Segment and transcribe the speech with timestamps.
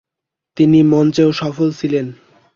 [0.57, 2.05] তিনি মঞ্চেও সফল ছিলেন।